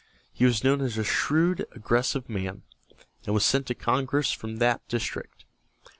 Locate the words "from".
4.31-4.55